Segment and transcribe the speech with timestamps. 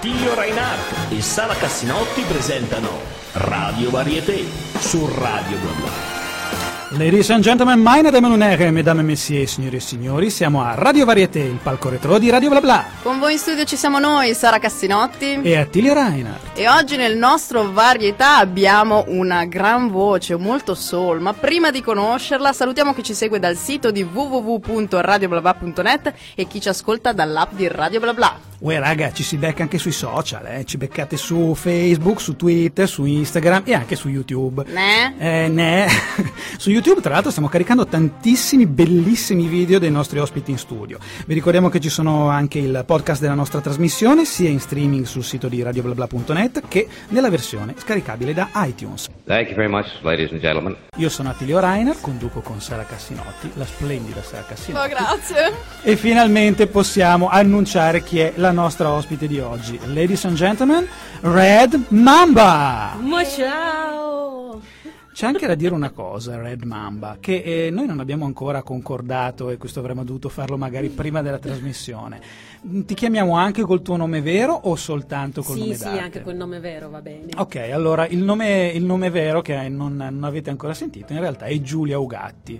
[0.00, 2.88] Attilio Reinhardt e Sara Cassinotti presentano
[3.32, 4.46] Radio Varieté
[4.78, 5.90] su Radio Bla Bla.
[6.96, 10.74] Ladies and gentlemen, meine Damen und Herren, mesdames et messieurs, signore e signori, siamo a
[10.74, 12.86] Radio Varieté, il palco retro di Radio Bla Bla.
[13.02, 15.42] Con voi in studio ci siamo noi, Sara Cassinotti.
[15.42, 16.58] E Attilio Reinhardt.
[16.58, 22.54] E oggi nel nostro Varietà abbiamo una gran voce, molto soul, ma prima di conoscerla
[22.54, 28.00] salutiamo chi ci segue dal sito di www.radioblabla.net e chi ci ascolta dall'app di Radio
[28.00, 28.49] Bla Bla.
[28.60, 30.64] Uè raga, ci si becca anche sui social, eh?
[30.66, 34.64] ci beccate su Facebook, su Twitter, su Instagram e anche su YouTube.
[34.66, 35.14] Ne?
[35.18, 35.86] Eh, ne.
[36.58, 40.98] su YouTube tra l'altro stiamo caricando tantissimi bellissimi video dei nostri ospiti in studio.
[41.24, 45.24] Vi ricordiamo che ci sono anche il podcast della nostra trasmissione, sia in streaming sul
[45.24, 49.08] sito di radioblabla.net che nella versione scaricabile da iTunes.
[49.24, 50.76] Thank you very much, ladies and gentlemen.
[50.96, 54.88] Io sono Attilio Rainer, conduco con Sara Cassinotti, la splendida Sara No, Cassinotti.
[54.90, 55.52] grazie.
[55.82, 59.78] E finalmente possiamo annunciare chi è la nostra ospite di oggi.
[59.92, 60.86] Ladies and gentlemen,
[61.20, 62.96] Red Mamba!
[63.00, 64.60] Ma ciao!
[65.12, 69.50] C'è anche da dire una cosa, Red Mamba, che eh, noi non abbiamo ancora concordato
[69.50, 72.20] e questo avremmo dovuto farlo magari prima della trasmissione.
[72.66, 75.98] Mm, Ti chiamiamo anche col tuo nome vero o soltanto col Sì, nome sì, d'arte?
[76.00, 77.26] anche col nome vero va bene.
[77.36, 81.46] Ok, allora il nome, il nome vero che non, non avete ancora sentito in realtà
[81.46, 82.58] è Giulia Ugatti.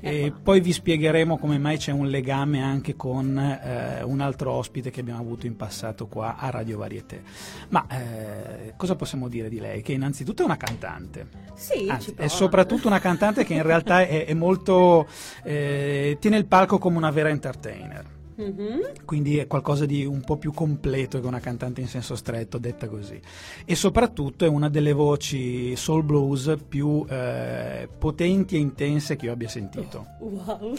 [0.00, 4.90] E poi vi spiegheremo come mai c'è un legame anche con eh, un altro ospite
[4.90, 7.22] che abbiamo avuto in passato qua a Radio Varieté.
[7.70, 9.82] Ma eh, cosa possiamo dire di lei?
[9.82, 11.28] Che innanzitutto è una cantante.
[11.54, 15.06] Sì, Anzi, è soprattutto una cantante che in realtà è, è molto.
[15.42, 18.16] eh, tiene il palco come una vera entertainer.
[18.38, 19.04] Mhm.
[19.04, 22.88] Quindi è qualcosa di un po' più completo che una cantante in senso stretto, detta
[22.88, 23.20] così.
[23.64, 29.32] E soprattutto è una delle voci soul blues più eh, potenti e intense che io
[29.32, 30.06] abbia sentito.
[30.20, 30.74] Wow.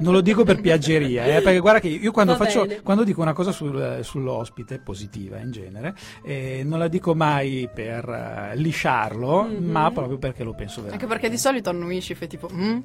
[0.00, 2.80] Non lo dico per piaggeria, eh, perché guarda che io quando, Va faccio, bene.
[2.80, 8.08] quando dico una cosa sul- sull'ospite, positiva in genere, eh, non la dico mai per
[8.08, 9.64] eh, lisciarlo, Mhm.
[9.70, 11.06] ma proprio perché lo penso Anche veramente.
[11.06, 12.48] perché di solito annuisci, fai tipo...
[12.50, 12.78] Mm?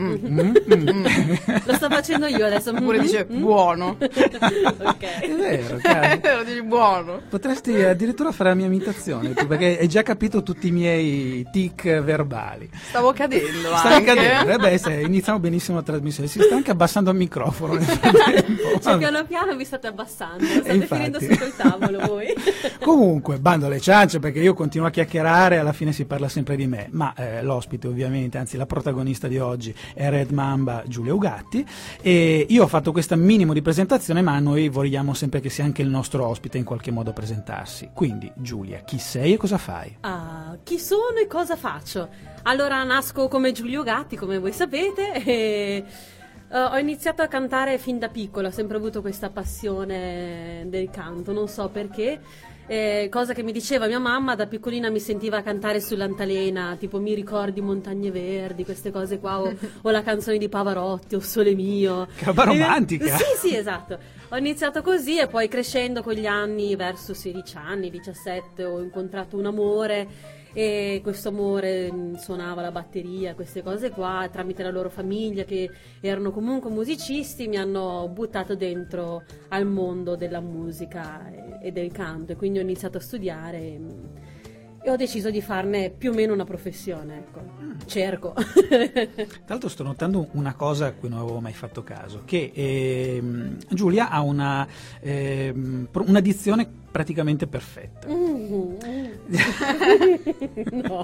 [0.00, 0.14] Mm.
[0.74, 1.34] Mm.
[1.66, 2.70] Lo sto facendo io adesso.
[2.70, 3.40] Oppure Mhm, dice mhm.
[3.40, 3.96] buono.
[4.00, 4.04] È
[4.82, 5.36] ok.
[5.36, 6.36] vero, caro.
[6.38, 7.20] Lo dici buono.
[7.28, 12.00] Potresti addirittura fare la mia imitazione, tu, perché hai già capito tutti i miei tic
[12.00, 12.68] verbali.
[12.88, 14.14] Stavo cadendo Stai anche.
[14.14, 17.84] cadendo, eh beh, se iniziamo benissimo la trasmissione, si sta anche abbassando il microfono nel
[17.84, 18.80] frattempo.
[18.80, 20.86] Cioè, piano piano vi state abbassando, state infatti.
[21.04, 22.26] finendo sotto il tavolo voi.
[22.82, 26.66] Comunque, bando alle ciance perché io continuo a chiacchierare alla fine si parla sempre di
[26.66, 31.66] me, ma eh, l'ospite ovviamente, anzi la protagonista di oggi è Red Mamba Giulia Ugatti
[32.00, 35.82] e io ho fatto questa minimo di presentazione ma noi vogliamo sempre che sia anche
[35.82, 37.90] il nostro ospite in qualche modo a presentarsi.
[37.92, 39.96] Quindi Giulia, chi sei e cosa fai?
[40.00, 42.08] Ah, chi sono e cosa faccio?
[42.44, 45.84] Allora, nasco come Giulio Gatti, come voi sapete, e
[46.48, 51.32] eh, ho iniziato a cantare fin da piccola, ho sempre avuto questa passione del canto,
[51.32, 52.20] non so perché.
[52.66, 57.14] Eh, cosa che mi diceva mia mamma, da piccolina mi sentiva cantare sull'antalena, tipo mi
[57.14, 59.52] ricordi Montagne Verdi, queste cose qua, o,
[59.82, 62.06] o la canzone di Pavarotti, o Sole Mio.
[62.16, 63.16] Che roba E- romantica!
[63.16, 63.98] sì, sì, esatto.
[64.30, 69.36] Ho iniziato così e poi crescendo con gli anni, verso 16 anni, 17, ho incontrato
[69.36, 70.08] un amore
[70.54, 75.68] e questo amore mh, suonava la batteria, queste cose qua, tramite la loro famiglia che
[76.00, 82.32] erano comunque musicisti, mi hanno buttato dentro al mondo della musica e, e del canto
[82.32, 83.80] e quindi ho iniziato a studiare e,
[84.84, 87.40] e ho deciso di farne più o meno una professione, ecco.
[87.86, 88.32] Cerco.
[88.38, 93.56] Tra l'altro sto notando una cosa a cui non avevo mai fatto caso, che ehm,
[93.70, 94.66] Giulia ha una,
[95.00, 98.06] ehm, pro- una dizione praticamente perfetta.
[98.06, 98.76] Mm.
[100.86, 101.02] no.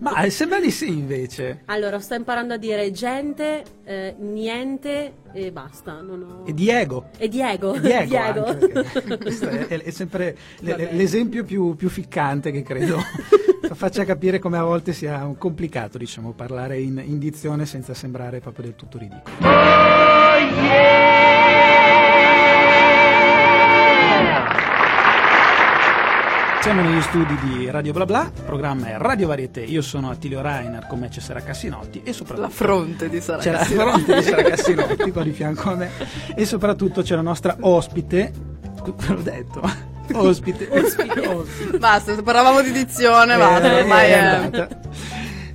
[0.00, 1.60] Ma eh, sembra di sì invece.
[1.66, 6.00] Allora, sto imparando a dire gente, eh, niente e basta.
[6.00, 6.48] Non ho...
[6.48, 7.10] E Diego.
[7.18, 7.74] E Diego.
[7.74, 8.44] E Diego, Diego.
[8.46, 10.92] anche, questo è, è sempre Vabbè.
[10.92, 12.96] l'esempio più, più ficcante che credo
[13.74, 18.64] faccia capire come a volte sia complicato diciamo, parlare in, in dizione senza sembrare proprio
[18.64, 19.85] del tutto ridicolo.
[26.66, 30.40] Siamo negli studi di Radio Bla Bla, il programma è Radio Varieté, io sono Attilio
[30.40, 32.48] Rainer, con me c'è Sara Cassinotti e soprattutto...
[32.48, 34.02] La fronte di Sara c'è la Cassinotti.
[34.02, 35.90] fronte di Sara Cassinotti qua di fianco a me
[36.34, 38.32] e soprattutto c'è la nostra ospite,
[38.82, 39.62] l'ho detto,
[40.12, 44.68] ospite, ospite, Basta, parlavamo di dizione, basta, Eh, ormai è è...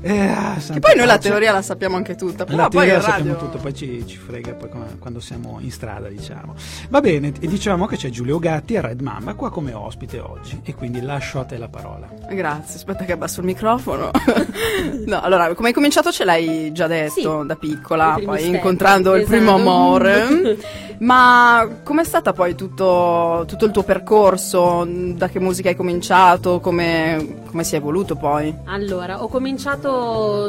[0.03, 0.33] Eh,
[0.74, 3.06] Che poi noi la teoria la sappiamo anche tutta, però La poi teoria il la
[3.06, 3.45] sappiamo radio...
[3.45, 6.56] tutto, poi ci, ci frega poi quando siamo in strada, diciamo.
[6.89, 10.59] Va bene, e diciamo che c'è Giulio Gatti e Red Mamba qua come ospite oggi
[10.63, 12.07] e quindi lascio a te la parola.
[12.30, 14.09] Grazie, aspetta che abbasso il microfono.
[15.06, 19.15] no, allora, come hai cominciato ce l'hai già detto Sì, da piccola, poi step, incontrando
[19.15, 19.38] il esatto.
[19.38, 20.57] primo amore.
[21.01, 24.86] Ma com'è stata poi tutto, tutto il tuo percorso?
[24.88, 26.59] Da che musica hai cominciato?
[26.59, 28.56] Come, come si è evoluto poi?
[28.65, 29.91] Allora, ho cominciato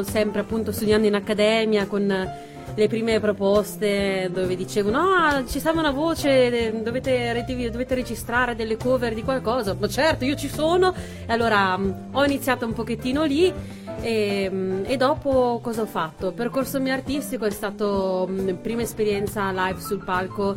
[0.03, 2.31] sempre appunto studiando in accademia con
[2.75, 9.13] le prime proposte dove dicevano no, ci serve una voce, dovete, dovete registrare delle cover
[9.13, 9.75] di qualcosa.
[9.77, 10.93] Ma certo, io ci sono.
[10.93, 13.53] E allora mh, ho iniziato un pochettino lì
[14.01, 16.27] e, mh, e dopo cosa ho fatto?
[16.27, 20.55] Il percorso mio artistico è stato mh, prima esperienza live sul palco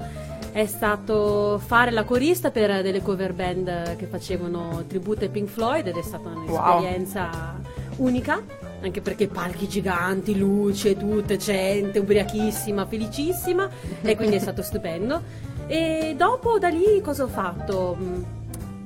[0.52, 5.86] è stato fare la corista per delle cover band che facevano tributo ai Pink Floyd
[5.86, 7.60] ed è stata un'esperienza
[7.96, 8.42] unica,
[8.86, 13.68] anche perché palchi giganti, luce, tutto, gente ubriachissima, felicissima
[14.02, 15.22] e quindi è stato stupendo.
[15.66, 17.96] E dopo da lì cosa ho fatto?
[18.00, 18.22] Mm,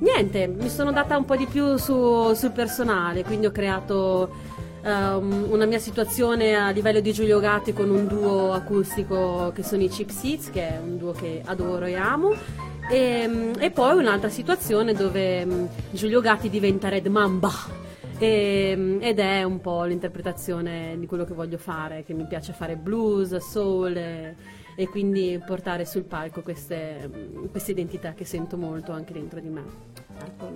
[0.01, 4.31] Niente, mi sono data un po' di più su- sul personale, quindi ho creato
[4.83, 9.83] ehm, una mia situazione a livello di Giulio Gatti con un duo acustico che sono
[9.83, 12.33] i Chip Seats, che è un duo che adoro e amo.
[12.91, 17.51] E, e poi un'altra situazione dove mm, Giulio Gatti diventa Red Mamba.
[18.23, 22.77] E- ed è un po' l'interpretazione di quello che voglio fare, che mi piace fare
[22.77, 24.37] blues, soul e,
[24.75, 27.11] e quindi portare sul palco queste,
[27.51, 29.99] queste identità che sento molto anche dentro di me.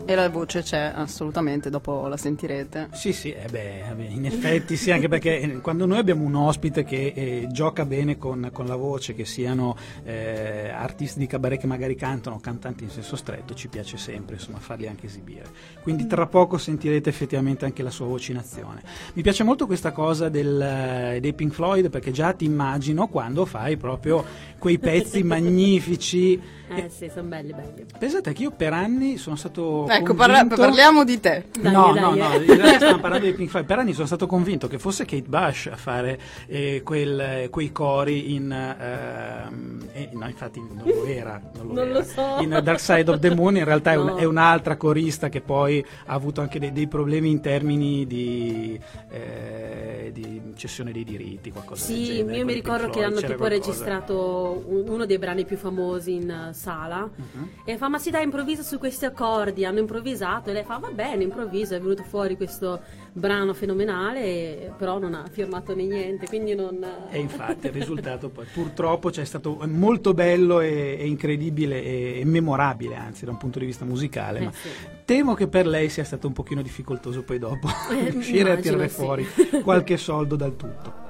[0.05, 2.89] E la voce c'è assolutamente, dopo la sentirete.
[2.93, 6.85] Sì, sì, eh beh, in effetti sì, anche perché eh, quando noi abbiamo un ospite
[6.85, 9.75] che eh, gioca bene con, con la voce, che siano
[10.05, 14.59] eh, artisti di cabaret che magari cantano, cantanti in senso stretto, ci piace sempre insomma
[14.59, 15.45] farli anche esibire.
[15.81, 18.83] Quindi tra poco sentirete effettivamente anche la sua voce in azione.
[19.15, 23.47] Mi piace molto questa cosa del, eh, dei Pink Floyd perché già ti immagino quando
[23.47, 24.25] fai proprio papel
[24.65, 26.41] quei pezzi magnifici.
[26.67, 27.85] Eh sì, sono belli, belli.
[27.99, 31.45] Pensate che io per anni sono stato Ecco, parla- parliamo di te.
[31.61, 32.19] Dai, no, dai, no, eh.
[32.19, 33.67] no, in realtà stiamo parlando dei Pink Floyd.
[33.67, 38.33] Per anni sono stato convinto che fosse Kate Bush a fare eh, quel- quei cori
[38.35, 38.51] in...
[38.51, 41.39] ehm, eh, no, infatti non lo era.
[41.57, 41.99] Non lo, Non era.
[41.99, 42.37] lo so.
[42.41, 44.17] In Dark Side of the Moon in realtà è, un- No.
[44.17, 48.81] è un'altra corista che poi ha avuto anche dei, dei problemi in termini di,
[49.11, 52.33] eh, di cessione dei diritti, qualcosa del Sì, genere.
[52.33, 53.71] io con mi ricordo che Floyd, hanno c'era tipo qualcosa.
[53.71, 57.49] registrato uno dei brani più famosi in eh, sala Mhm.
[57.65, 60.91] e fa ma si dai improvvisa su questi accordi, hanno improvvisato e lei fa va
[60.91, 62.81] bene improvviso, è venuto fuori questo
[63.13, 66.85] brano fenomenale però non ha firmato né niente, quindi non...
[67.11, 72.21] E infatti il risultato poi purtroppo c'è stato è molto bello e, e incredibile e,
[72.21, 74.69] e memorabile anzi da un punto di vista musicale, Eh, ma sì.
[75.05, 78.89] temo che per lei sia stato un pochino difficoltoso poi dopo Eh, riuscire a tirare
[78.89, 78.95] sì.
[78.95, 79.27] fuori
[79.63, 81.03] qualche soldo dal tutto.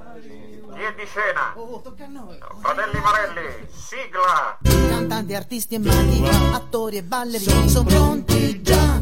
[0.85, 1.55] Via di scena.
[2.61, 4.59] Fratelli Marelli, sigla.
[4.61, 6.21] Cantanti, artisti e maghi,
[6.53, 9.01] attori e ballerini sono pronti già.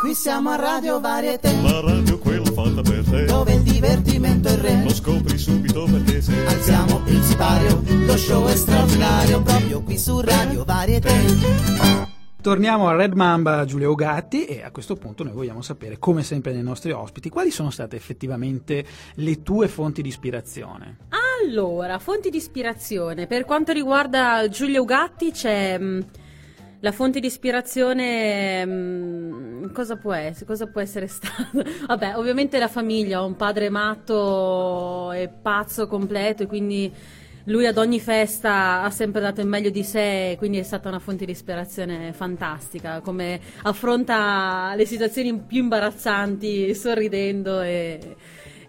[0.00, 4.56] Qui siamo a Radio Varieté, La radio quella fatta per te dove il divertimento è
[4.56, 4.82] re.
[4.82, 10.20] Lo scopri subito perché sei Alziamo il sipario, lo show è straordinario, proprio qui su
[10.20, 12.11] Radio Varieté.
[12.42, 16.52] Torniamo a Red Mamba Giulio Gatti e a questo punto noi vogliamo sapere, come sempre
[16.52, 18.84] nei nostri ospiti, quali sono state effettivamente
[19.14, 20.96] le tue fonti di ispirazione.
[21.44, 23.28] Allora, fonti di ispirazione.
[23.28, 26.04] Per quanto riguarda Giulio Gatti c'è mh,
[26.80, 30.44] la fonte di ispirazione mh, cosa può essere?
[30.44, 31.46] Cosa può essere stata?
[31.86, 36.92] Vabbè, ovviamente la famiglia, ho un padre matto e pazzo completo e quindi
[37.44, 40.98] lui ad ogni festa ha sempre dato il meglio di sé, quindi è stata una
[40.98, 48.16] fonte di ispirazione fantastica, come affronta le situazioni più imbarazzanti sorridendo e,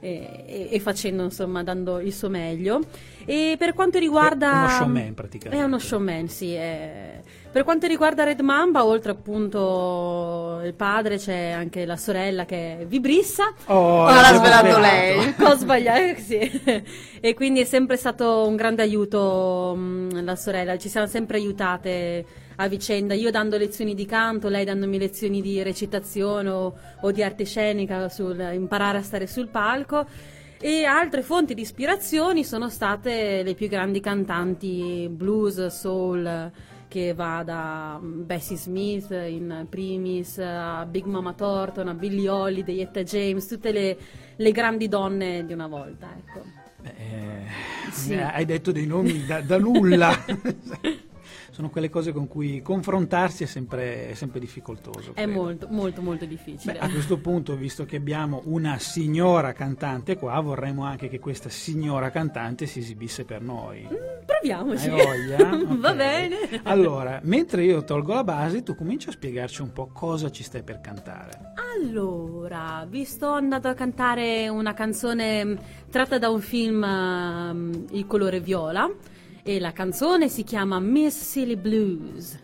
[0.03, 2.81] e- e facendo, insomma, dando il suo meglio.
[3.25, 4.51] E per quanto riguarda...
[4.51, 5.63] È uno showman, praticamente.
[5.63, 6.53] È uno showman, sì.
[6.53, 7.21] è-
[7.53, 12.85] Per quanto riguarda Red Mamba, oltre appunto il padre, c'è anche la sorella che è
[12.85, 13.53] vibrissa.
[13.67, 15.33] Oh, Ah, l'ha svelato lei.
[15.39, 16.61] Ho sbagliato, sì.
[17.21, 22.25] E quindi è sempre stato un grande aiuto mh, la sorella, ci siamo sempre aiutate
[22.63, 27.21] a vicenda, io dando lezioni di canto, lei dandomi lezioni di recitazione o, o di
[27.21, 30.05] arte scenica, sul imparare a stare sul palco.
[30.59, 36.51] E altre fonti di ispirazioni sono state le più grandi cantanti blues, soul,
[36.87, 42.79] che va da mm, Bessie Smith in primis a Big Mama Thornton, a Billie Holiday,
[42.79, 43.97] Etta James, tutte le,
[44.37, 46.45] le grandi donne di una volta, ecco.
[46.83, 48.13] Eh, Sì.
[48.13, 50.11] Hai detto dei nomi da, da nulla.
[51.53, 55.11] sono quelle cose con cui confrontarsi è sempre, è sempre difficoltoso.
[55.11, 55.31] È credo.
[55.31, 56.73] molto, molto, molto difficile.
[56.73, 61.49] Beh, a questo punto, visto che abbiamo una signora cantante qua, vorremmo anche che questa
[61.49, 63.87] signora cantante si esibisse per noi.
[64.25, 64.89] Proviamoci.
[64.89, 65.37] Hai voglia?
[65.77, 65.95] Va Ok.
[65.95, 66.37] bene.
[66.63, 70.63] Allora, mentre io tolgo la base, tu cominci a spiegarci un po' cosa ci stai
[70.63, 71.53] per cantare.
[71.77, 75.59] Allora, vi sto andando a cantare una canzone mh,
[75.91, 78.89] tratta da un film ehm, Il colore viola
[79.43, 82.39] e la canzone si chiama Miss Silly Blues.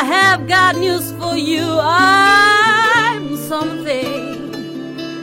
[0.00, 1.62] I have got news for you.
[1.62, 4.54] I'm something.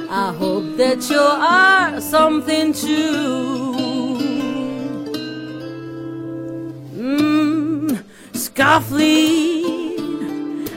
[0.07, 3.73] I hope that you are something too.
[6.93, 8.03] Mm,
[8.33, 9.97] Scarfleet,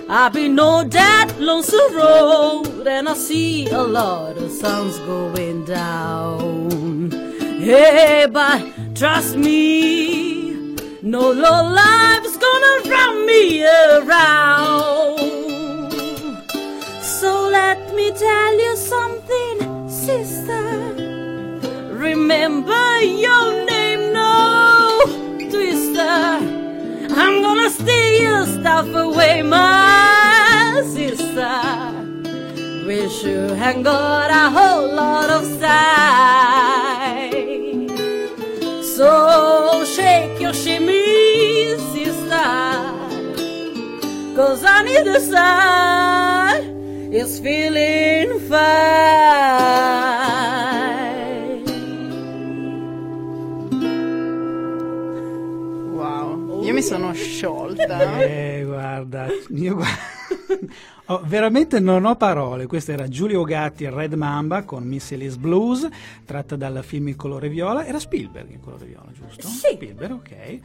[0.08, 7.10] I've been on that lonesome road and I see a lot of suns going down.
[7.60, 8.62] Hey, but
[8.94, 15.18] trust me, no low life's gonna run me around.
[17.02, 20.64] So let me tell you something, sister.
[22.06, 25.00] Remember your name, no
[25.50, 26.18] twister.
[27.22, 31.56] I'm gonna steal your stuff away, my sister.
[32.86, 36.59] Wish you have got a whole lot of style.
[44.40, 49.60] Cause need the sun is feeling fine.
[55.92, 57.98] Wow, io mi sono sciolta.
[58.20, 59.86] Eh, guarda, io gua-
[61.10, 62.66] Oh, veramente non ho parole.
[62.66, 65.88] Questo era Giulio Gatti Red Mamba con Miss Elise Blues,
[66.24, 67.84] tratta dal film Il colore viola.
[67.84, 69.48] Era Spielberg il colore viola, giusto?
[69.48, 69.70] Sì.
[69.74, 70.58] Spielberg, ok.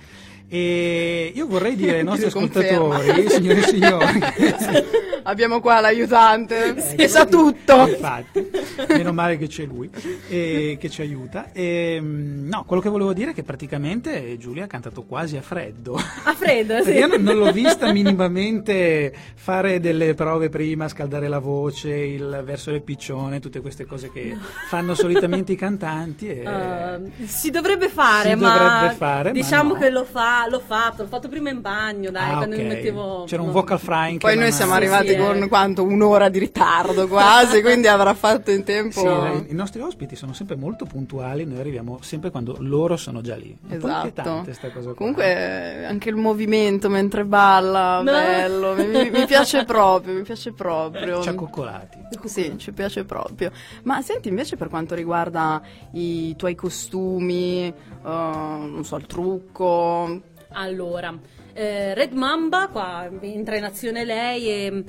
[0.48, 4.06] E io vorrei dire ai nostri ascoltatori, signore e signori,
[5.28, 7.88] Abbiamo qua l'aiutante Eh, che sa tutto.
[7.88, 8.48] Infatti,
[8.90, 9.90] meno male che c'è lui
[10.30, 11.52] e che ci aiuta.
[11.52, 15.42] E, mm, no, quello che volevo dire è che praticamente Giulia ha cantato quasi a
[15.42, 15.96] freddo.
[15.96, 16.92] A freddo, sì.
[16.92, 22.70] io non, non l'ho vista minimamente fare delle prove prima, scaldare la voce, il verso
[22.70, 24.38] del piccione, tutte queste cose che
[24.70, 26.28] fanno solitamente i cantanti.
[26.28, 26.48] E...
[26.48, 29.80] Uh, si dovrebbe fare, Si ma dovrebbe fare, ma diciamo no.
[29.80, 32.62] che l'ho, fa- l'ho fatto, l'ho fatto prima in bagno, dai, Ah, quando ok.
[32.62, 33.24] mi mettevo...
[33.28, 33.54] C'era un no.
[33.54, 34.20] vocal frying.
[34.20, 35.18] Poi noi siamo Sì, arrivati sì, eh.
[35.18, 35.84] con quanto?
[35.84, 39.00] Un'ora di ritardo quasi, quindi avrà fatto in tempo.
[39.00, 43.22] Sì, i- i nostri ospiti sono sempre molto puntuali, noi arriviamo sempre quando loro sono
[43.22, 43.56] già lì.
[43.68, 44.94] È un po' Esatto.
[44.96, 48.12] Comunque eh, anche il movimento mentre balla, No.
[48.12, 51.22] bello, mi, mi- piace proprio, mi piace proprio.
[51.22, 51.98] ci ha coccolati.
[52.26, 53.52] Sì, ci piace proprio.
[53.84, 55.62] Ma senti, invece per quanto riguarda
[55.94, 57.74] i tuoi costumi, eh,
[58.04, 60.22] non so, il trucco,
[60.58, 61.18] Allora,
[61.54, 64.84] eh, Red Mamba, qua entra in azione lei e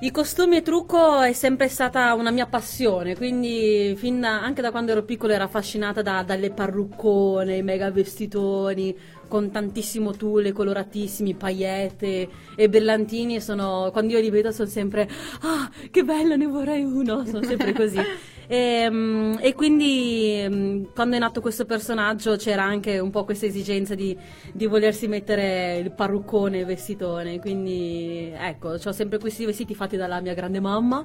[0.00, 4.90] i costumi e trucco è sempre stata una mia passione, quindi da- anche da quando
[4.92, 8.94] ero piccola ero affascinata da- dalle parruccone, i mega vestitoni
[9.28, 15.08] con tantissimo tulle coloratissimi, paillette e brillantini sono, quando io li vedo sono sempre
[15.40, 17.98] ah che bello ne vorrei uno, sono sempre così.
[18.46, 23.46] E, mm, e quindi mm, quando è nato questo personaggio c'era anche un po' questa
[23.46, 24.16] esigenza di,
[24.52, 30.20] di volersi mettere il parruccone, il vestitone, quindi ecco, ho sempre questi vestiti fatti dalla
[30.20, 31.04] mia grande mamma.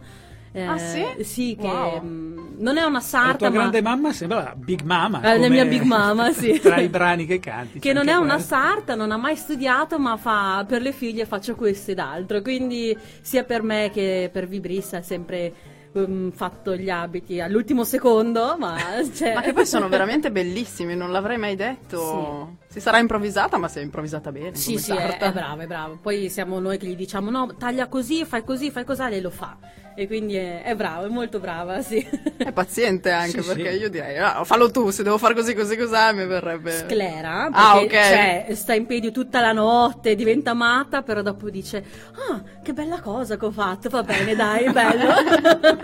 [0.51, 1.03] Eh, Ah, sì?
[1.23, 2.01] Sì, che Wow.
[2.03, 5.21] mm, non è una La sarta, tua ma grande mamma sembra la Big Mama.
[5.21, 6.59] Eh, la mia Big Mama, sì.
[6.59, 7.79] Tra i brani che canti.
[7.79, 8.55] che non è una questo.
[8.55, 12.41] sarta, non ha mai studiato, ma fa per le figlie faccio questo ed altro.
[12.41, 15.53] Quindi sia per me che per Vibrissa è sempre
[15.93, 18.75] ehm, fatto gli abiti all'ultimo secondo, ma,
[19.13, 22.57] cioè- Ma che poi sono veramente bellissimi, non l'avrei mai detto.
[22.67, 24.55] Si sarà improvvisata, ma si è improvvisata bene.
[24.55, 25.97] Sì, sì, è, è bravo, è bravo.
[26.01, 29.29] Poi siamo noi che gli diciamo no, taglia così, fai così, fai così, lei lo
[29.31, 29.57] fa.
[29.95, 32.05] E quindi è, è bravo, è molto brava, sì.
[32.37, 33.79] È paziente anche Sì, perché sì.
[33.79, 36.71] io direi, "Ah, fallo tu, se devo fare così così così mi verrebbe...
[36.87, 37.89] Sclera, Ah, ok.
[37.89, 41.83] cioè, sta in piedi tutta la notte, diventa matta, però dopo dice
[42.29, 45.09] ah, che bella cosa che ho fatto, va bene, dai, bello.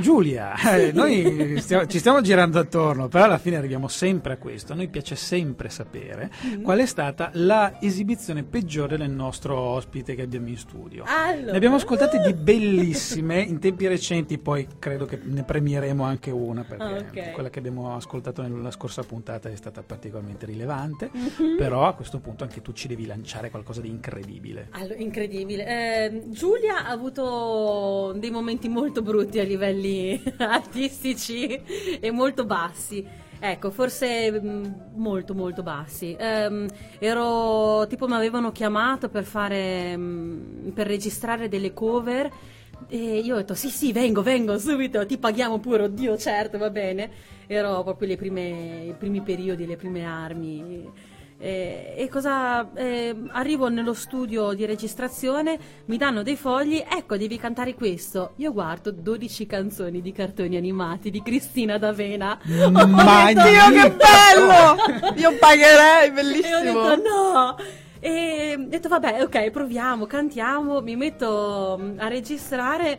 [0.00, 4.72] Giulia, eh, noi stiamo- ci stiamo girando attorno, però alla fine arriviamo sempre a questo.
[4.72, 6.62] A noi piace sempre sapere Mm.
[6.62, 11.04] qual è stata la esibizione peggiore del nostro ospite che abbiamo in studio.
[11.06, 11.50] Allora.
[11.50, 16.62] Ne abbiamo ascoltate di bellissime in tempi recenti, poi credo che ne premieremo anche una
[16.64, 17.32] perché Ah, ok.
[17.32, 21.10] quella che abbiamo ascoltato nella scorsa puntata è stata particolarmente rilevante.
[21.12, 21.56] Mhm.
[21.56, 24.68] Però a questo punto anche tu ci devi lanciare qualcosa di incredibile.
[24.70, 25.66] Allora, incredibile.
[25.66, 29.89] Eh, Giulia ha avuto dei momenti molto brutti a livelli
[30.38, 31.60] artistici
[32.00, 33.06] e molto bassi.
[33.42, 36.14] Ecco, forse mh, molto molto bassi.
[36.18, 36.68] Ehm,
[36.98, 42.30] ero tipo mi avevano chiamato per fare mh, per registrare delle cover
[42.88, 46.70] e io ho detto sì sì vengo vengo subito ti paghiamo pure oddio certo va
[46.70, 47.10] bene
[47.46, 50.88] ero proprio prime, i primi periodi le prime armi
[51.42, 57.38] eh, e cosa eh, arrivo nello studio di registrazione, mi danno dei fogli, ecco devi
[57.38, 58.34] cantare questo.
[58.36, 62.38] Io guardo 12 canzoni di cartoni animati di Cristina D'Avena.
[62.44, 63.48] Magnifico!
[63.48, 65.14] Dio che bello!
[65.16, 66.58] Io pagherei, E ho bellissimo!
[66.82, 67.56] detto no!
[68.02, 72.98] E ho detto vabbè, ok, proviamo, cantiamo, mi metto mm, a registrare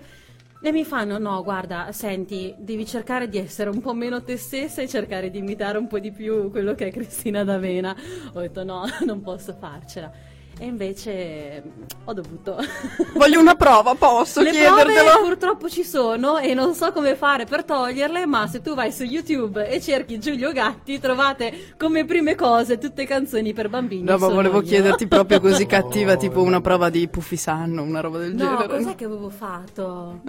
[0.64, 4.82] e mi fanno no, guarda, senti, devi cercare di essere un po' meno te stessa
[4.82, 7.96] e cercare di imitare un po' di più quello che è Cristina D'Avena.
[8.34, 10.12] Ho detto no, non posso farcela.
[10.60, 12.58] E invece mm, ho dovuto.
[13.16, 15.24] Voglio una prova, posso Le prove chiedertelo?
[15.26, 19.02] purtroppo ci sono e non so come fare per toglierle, ma se tu vai su
[19.04, 24.04] YouTube e cerchi Giulio Gatti, trovate come prime cose tutte canzoni per bambini.
[24.04, 24.64] No, ma volevo io.
[24.68, 28.68] chiederti proprio così cattiva, tipo una prova di Puffisanno, una roba del No, genere.
[28.68, 30.22] cos'è che avevo fatto?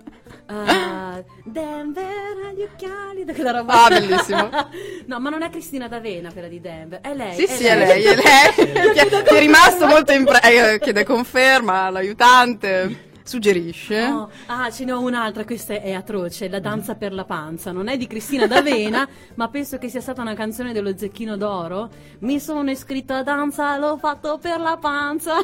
[0.48, 3.84] Uh, Denver agli occhiali, quella roba.
[3.84, 4.50] Ah, bellissimo.
[5.06, 7.34] no, ma non è Cristina D'Avena quella di Denver, è lei.
[7.34, 8.22] Sì, sì, è lei, è lei.
[8.92, 14.08] È- ti è rimasto molto impresso, chiede conferma, l'aiutante, suggerisce.
[14.08, 14.30] No.
[14.46, 17.72] Ah, ce ne ho un'altra, questa è atroce, La danza per la panza.
[17.72, 21.88] Non è di Cristina D'Avena, ma penso che sia stata una canzone dello Zecchino d'Oro.
[22.20, 25.36] Mi sono iscritta a danza, l'ho fatto per la panza.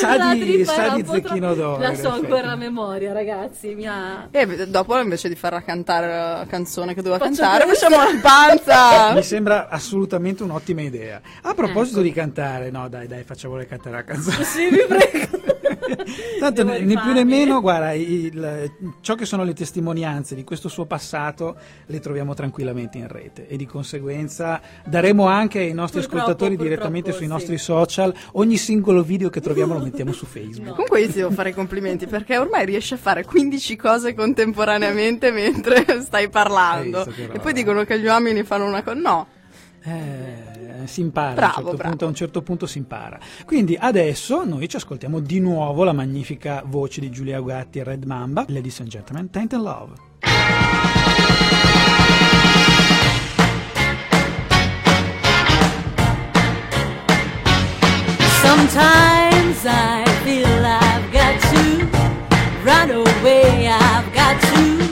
[0.00, 3.74] Sa La di- sa di Zecchino d'Oro, La so ancora a memoria, ragazzi.
[3.74, 4.28] Mi ha...
[4.30, 7.88] E beh, dopo invece di farla cantare la canzone che doveva Faccio cantare, questo.
[7.88, 9.12] facciamo la panza.
[9.14, 11.20] Mi sembra assolutamente un'ottima idea.
[11.42, 12.06] A proposito Ecco.
[12.06, 14.44] di cantare, no, dai, dai, facciamole cantare la canzone.
[14.44, 15.50] Sì, vi prego.
[16.40, 20.68] Tanto né, né più né meno, guarda, il- ciò che sono le testimonianze di questo
[20.68, 26.22] suo passato le troviamo tranquillamente in rete e di conseguenza daremo anche ai nostri Purtroppo,
[26.22, 27.30] ascoltatori purtroppo, direttamente sui sì.
[27.30, 30.70] nostri social ogni singolo video che troviamo lo mettiamo su Facebook.
[30.70, 35.30] Comunque io ti devo fare i complimenti perché ormai riesci a fare 15 cose contemporaneamente
[35.30, 37.06] mentre stai parlando.
[37.32, 38.98] E poi dicono che gli uomini fanno una cosa.
[38.98, 39.26] No,
[39.84, 43.18] Eh, si impara Bravo, a, un certo punto, a un certo punto si impara.
[43.44, 48.04] Quindi adesso noi ci ascoltiamo di nuovo la magnifica voce di Giulia Ugatti e Red
[48.04, 49.92] Mamba, Ladies and Gentlemen, Taint and Love.
[58.40, 61.88] Sometimes I feel I've got to
[62.64, 63.68] run away.
[63.68, 64.88] I've got to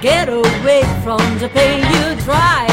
[0.00, 2.69] get away from the pain you drive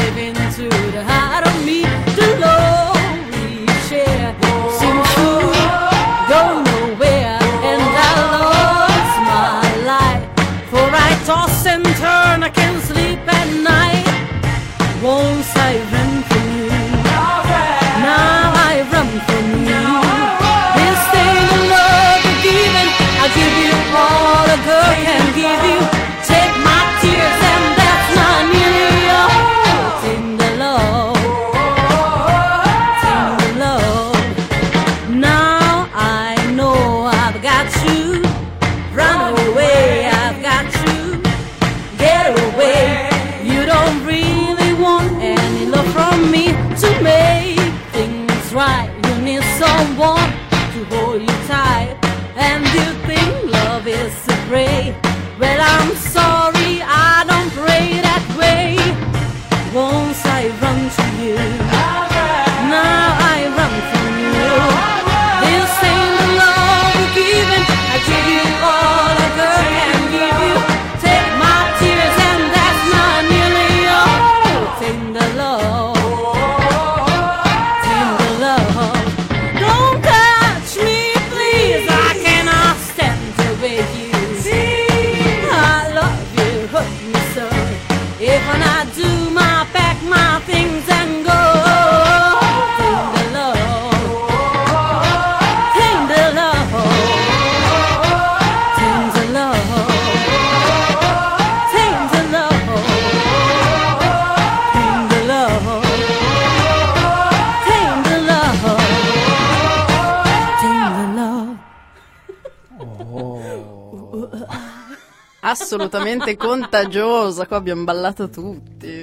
[115.78, 117.46] assolutamente contagiosa.
[117.46, 118.97] Qua abbiamo ballato tutti.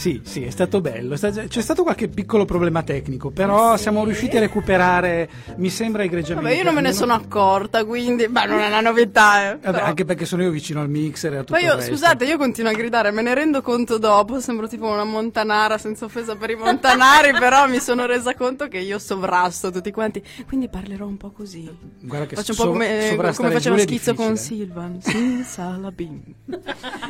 [0.00, 1.14] Sì, sì, è stato bello.
[1.14, 6.48] C'è stato qualche piccolo problema tecnico, però siamo riusciti a recuperare, mi sembra egregiamente.
[6.48, 8.26] Vabbè, io non me ne sono accorta, quindi.
[8.26, 9.50] Beh, non è una novità.
[9.50, 11.80] eh, Vabbè, anche perché sono io vicino al mixer e a tutto Poi il io,
[11.82, 16.06] scusate, io continuo a gridare, me ne rendo conto dopo, sembro tipo una montanara, senza
[16.06, 20.70] offesa per i montanari, però mi sono resa conto che io sovrasto tutti quanti, quindi
[20.70, 21.70] parlerò un po' così.
[22.00, 24.34] Guarda che Faccio un po' come, sovrastare come è schizzo con.
[24.38, 26.22] Silvan, senza la bin.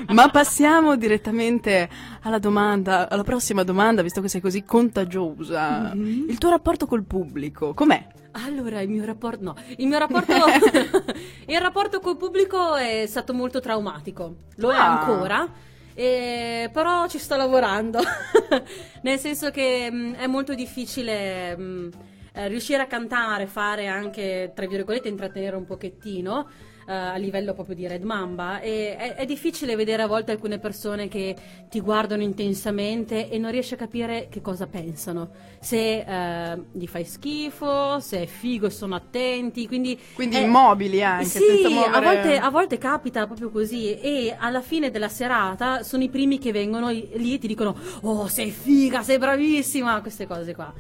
[0.09, 1.89] Ma passiamo direttamente
[2.23, 5.93] alla domanda, alla prossima domanda, visto che sei così contagiosa.
[5.95, 6.29] Mm-hmm.
[6.29, 8.07] Il tuo rapporto col pubblico, com'è?
[8.33, 10.33] Allora, il mio rapporto, no, il mio rapporto,
[11.47, 15.01] il rapporto col pubblico è stato molto traumatico, lo è Ah.
[15.01, 15.49] ancora,
[15.95, 17.99] eh, però ci sto lavorando,
[19.03, 21.91] nel senso che mh, è molto difficile mh,
[22.33, 26.49] eh, riuscire a cantare, fare anche, tra virgolette, intrattenere un pochettino.
[26.87, 30.59] eh, a livello proprio di Red Mamba e è, è difficile vedere a volte alcune
[30.59, 31.37] persone che
[31.69, 37.05] ti guardano intensamente e non riesci a capire che cosa pensano se eh, gli fai
[37.05, 41.97] schifo se è figo e sono attenti quindi Quindi è- immobili anche, sì, senza muovere...
[41.97, 46.39] a volte, a volte capita proprio così e alla fine della serata sono i primi
[46.39, 50.73] che vengono lì e ti dicono oh sei figa, sei bravissima, queste cose qua.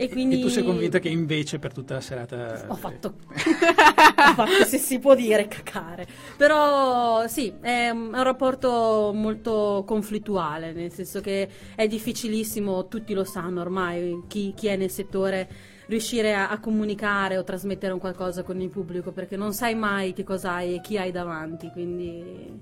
[0.00, 2.64] E quindi E tu sei convinta che invece per tutta la serata...
[2.68, 6.06] ho fatto, ho fatto se si può dire cacare.
[6.38, 13.60] Però sì, è un rapporto molto conflittuale, nel senso che è difficilissimo, tutti lo sanno
[13.60, 15.48] ormai, chi, chi è nel settore
[15.88, 20.14] riuscire a, a comunicare o trasmettere un qualcosa con il pubblico perché non sai mai
[20.14, 22.58] che cosa hai e chi hai davanti, quindi,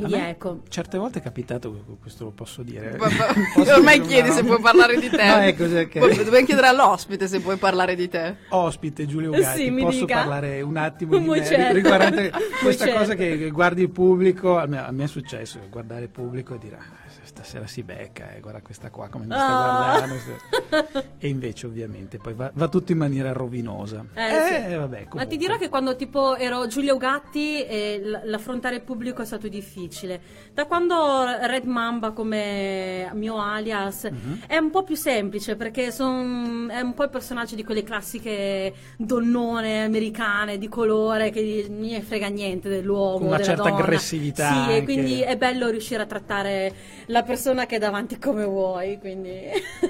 [0.00, 0.60] quindi me ecco.
[0.68, 2.96] Certe volte è capitato, questo lo posso dire.
[3.54, 5.24] Posso Ormai dire chiedi una se puoi parlare di te.
[5.24, 8.36] No, ecco, perché- Poi dobbiamo chiedere all'ospite se puoi parlare di te.
[8.50, 10.14] Ospite Giulio Ugatti, Sì, mi posso dica.
[10.16, 11.74] parlare un attimo di me certo.
[11.74, 13.22] riguardante questa cosa certo.
[13.22, 16.58] che, che guardi il pubblico, a me, a me è successo guardare il pubblico e
[16.58, 19.98] dire "Ah, stasera si becca, eh, guarda questa qua come mi sta Ah.
[19.98, 24.04] guardando e invece ovviamente poi va, va tutto in maniera rovinosa.
[24.14, 24.74] Eh, sì.
[24.74, 29.24] vabbè, Ma ti dirò che quando tipo ero Giulia Ugatti eh, l'affrontare il pubblico è
[29.24, 30.20] stato difficile.
[30.52, 34.42] Da quando Red Mamba come mio alias Mhm.
[34.46, 38.72] è un po' più semplice perché son- è un po' il personaggio di quelle classiche
[38.96, 43.18] donnone americane di colore che non ne frega niente dell'uomo.
[43.18, 43.76] Con una certa donna.
[43.82, 46.72] aggressività Sì, e quindi è bello riuscire a trattare
[47.06, 48.98] la persona che è davanti come vuoi.
[48.98, 49.30] Quindi...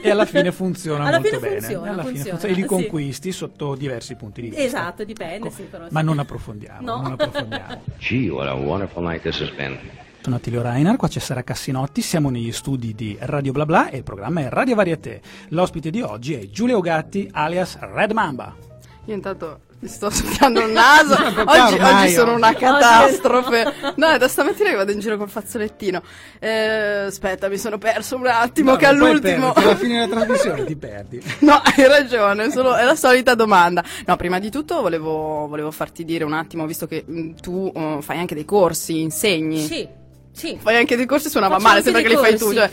[0.02, 1.60] E alla fine funziona Alla molto fine bene.
[1.60, 2.54] funziona, alla fine funziona, funziona.
[2.54, 2.66] E li sì.
[2.68, 4.62] conquisti sotto diversi punti di vista.
[4.62, 6.04] Esatto, dipende, Ecco, sì, però Ma sì.
[6.06, 7.00] non approfondiamo, No.
[7.02, 7.82] non approfondiamo.
[7.98, 9.78] Gee, what a wonderful night this has been.
[10.22, 13.96] Sono Attilio Reiner, qua c'è Sara Cassinotti, siamo negli studi di Radio Bla Bla e
[13.96, 15.20] il programma è Radio Varieté.
[15.48, 18.71] L'ospite di oggi è Giulia Ugatti alias Red Mamba.
[19.06, 21.14] Io intanto mi sto soffiando il naso.
[21.14, 22.36] Oggi, oggi sono oh.
[22.36, 23.74] una catastrofe.
[23.96, 26.00] No, è da stamattina che vado in giro col fazzolettino.
[26.38, 28.72] Eh, aspetta, mi sono perso un attimo.
[28.72, 29.52] No, che all'ultimo.
[29.52, 31.22] perderti, alla fine della trasmissione ti perdi.
[31.40, 33.82] No, hai ragione, solo- è la solita domanda.
[34.06, 38.00] No, prima di tutto volevo, volevo farti dire un attimo, visto che mh, tu uh,
[38.02, 39.66] fai anche dei corsi, insegni.
[39.66, 39.88] Sì,
[40.32, 40.56] sì.
[40.58, 42.52] Fai anche dei corsi, suonava Faccio male, sembra che li fai tu.
[42.52, 42.70] Cioè.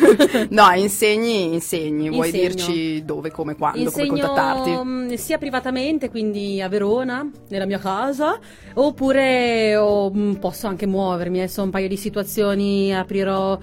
[0.50, 2.08] no, insegni, insegni.
[2.08, 2.48] Vuoi Insegno.
[2.48, 4.70] dirci dove, come, quando, come Insegno contattarti?
[4.70, 8.38] mh, sia privatamente, quindi a Verona, nella mia casa,
[8.74, 11.38] oppure o, mh, posso anche muovermi.
[11.38, 13.58] Adesso un paio di situazioni aprirò.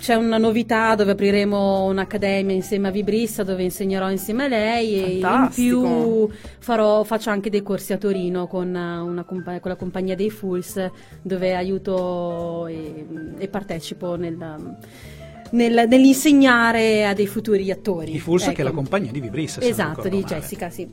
[0.00, 5.08] C'è una novità dove apriremo un'accademia insieme a Vibrissa dove insegnerò insieme a lei e
[5.16, 5.80] in Fantastico.
[5.82, 10.30] più farò- faccio anche dei corsi a Torino con, eh, una con la compagnia dei
[10.30, 13.04] Fools dove aiuto e,
[13.36, 14.38] e partecipo nel,
[15.50, 18.14] nel- nell'insegnare a dei futuri attori.
[18.14, 18.76] I Fools che è la Ecco.
[18.78, 19.60] compagnia di Vibrissa.
[19.60, 20.24] Esatto, di male.
[20.24, 20.90] Jessica, sì.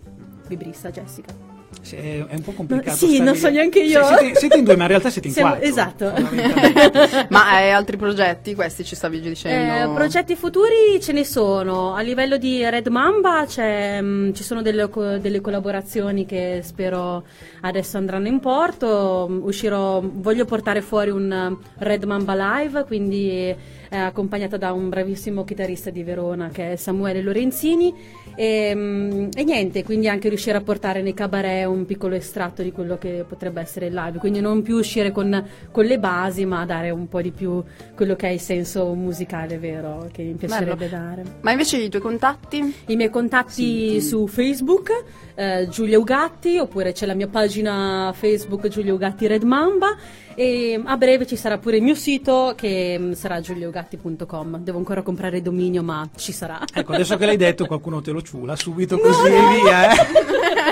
[0.50, 1.34] Vibrissa Jessica.
[1.82, 2.90] Sì, È, è un po' complicato.
[2.90, 4.04] No, sì, stare non so neanche io.
[4.06, 5.68] Sì, siete, siete in due, ma in realtà siete in Siamo- quattro.
[5.70, 6.14] esatto.
[7.30, 8.56] Ma hai altri progetti?
[8.56, 9.92] Questi ci stavi dicendo?
[9.92, 11.94] Eh, progetti futuri ce ne sono.
[11.96, 17.24] A livello di Red Mamba c'è, mh, ci sono delle, co- delle collaborazioni che spero
[17.68, 19.28] adesso andranno in porto.
[19.44, 23.58] Uscirò, voglio portare fuori un eh, Red Mamba Live, quindi eh,
[23.90, 27.94] accompagnata da un bravissimo chitarrista di Verona che è Samuele Lorenzini.
[28.36, 32.72] E, mh, e niente, quindi anche riuscire a portare nei cabaret un piccolo estratto di
[32.72, 34.20] quello che potrebbe essere il live.
[34.20, 37.64] Quindi non più uscire con, con le basi, ma dare un po' di più
[37.96, 41.24] quello che è il senso musicale vero che mi piacerebbe dare.
[41.42, 42.76] Ma invece i tuoi contatti?
[42.88, 44.92] I miei contatti su Facebook,
[45.38, 49.96] eh, Giulia Ugatti, oppure c'è la mia pagina Facebook Giulia Ugatti Red Mamba
[50.34, 54.58] e a breve ci sarà pure il mio sito che mm, sarà giuliaugatti.com.
[54.58, 56.60] Devo ancora comprare il dominio, ma ci sarà.
[56.74, 59.96] Ecco, adesso che l'hai detto, qualcuno te lo ciula subito così e via, eh?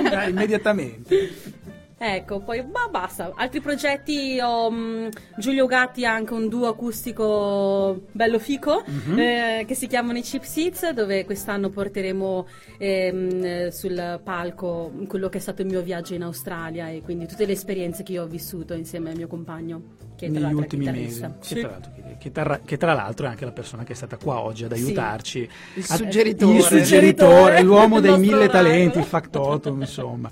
[0.10, 1.63] Dai, immediatamente.
[1.98, 3.32] Ecco, poi ma basta.
[3.36, 9.18] Altri progetti ho mm, Giulio Gatti ha anche un duo acustico bello fico Mhm.
[9.20, 12.48] eh, che si chiamano i Chip Seats dove quest'anno porteremo
[12.80, 17.28] ehm, eh, sul palco quello che è stato il mio viaggio in Australia e quindi
[17.28, 19.82] tutte le esperienze che io ho vissuto insieme al mio compagno
[20.15, 21.21] che negli ultimi mesi.
[21.21, 21.38] chitarrista.
[21.41, 24.17] Che, tra l'altro, che- tra- che tra l'altro è anche la persona che è stata
[24.17, 24.84] qua oggi ad Sì.
[24.86, 25.49] aiutarci.
[25.75, 26.56] Il A- suggeritore.
[26.58, 29.04] Il Suggeritore, l'uomo il dei mille talenti, oracolo.
[29.04, 30.32] il factotum, insomma.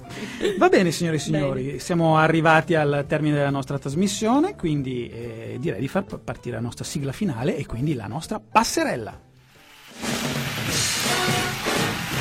[0.57, 5.79] Va bene, signore e signori, siamo arrivati al termine della nostra trasmissione, quindi eh, direi
[5.81, 9.19] di far partire la nostra sigla finale e quindi la nostra passerella.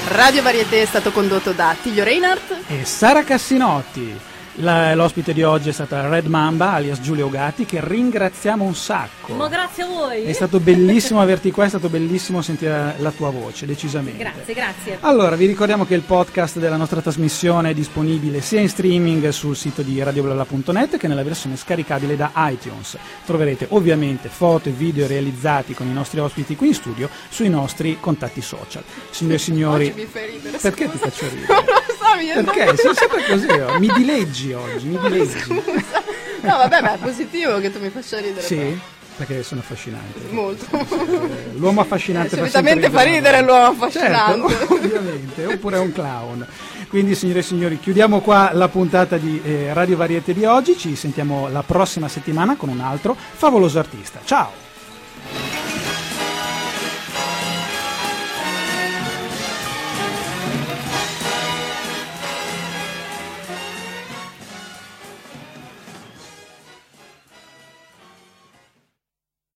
[0.08, 2.64] Radio Varieté è stato condotto da Tiglio Reinhardt.
[2.68, 4.30] E Sara Cassinotti.
[4.56, 9.32] La- l'ospite di oggi è stata Red Mamba, alias Giulio Gatti, che ringraziamo un sacco.
[9.32, 10.24] Ma grazie a voi.
[10.24, 14.18] È stato bellissimo averti qua, è stato bellissimo sentire la tua voce, decisamente.
[14.18, 14.98] Grazie, grazie.
[15.00, 19.56] Allora, vi ricordiamo che il podcast della nostra trasmissione è disponibile sia in streaming sul
[19.56, 22.98] sito di radioblabla.net che nella versione scaricabile da iTunes.
[23.24, 27.96] Troverete ovviamente foto e video realizzati con i nostri ospiti qui in studio sui nostri
[28.00, 28.82] contatti social.
[29.10, 30.58] Signore e signori, Oggi mi fai ridere.
[30.58, 31.04] perché ti scusa.
[31.10, 31.64] faccio ridere?
[32.16, 32.76] Mi Perché?
[32.76, 33.78] Sei sempre così, oh.
[33.78, 35.62] mi dileggi oggi, mi dileggi.
[36.42, 38.44] No, vabbè, ma è positivo che tu mi faccia ridere.
[38.44, 38.78] Sì,
[39.16, 40.18] perché sono affascinante.
[40.18, 40.32] però.
[40.42, 40.66] Molto.
[40.76, 44.48] Eh, L'uomo affascinante Eh, fa solitamente fa ridere l'uomo affascinante.
[44.56, 46.46] Certo, ovviamente, oppure è un clown.
[46.88, 50.76] Quindi, signore e signori, chiudiamo qua la puntata di eh, Radio Variete di oggi.
[50.76, 54.20] Ci sentiamo la prossima settimana con un altro favoloso artista.
[54.24, 55.61] Ciao!